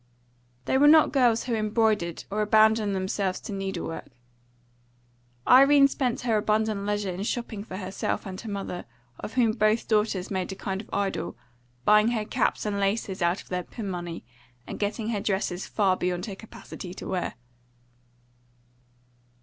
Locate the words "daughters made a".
9.87-10.55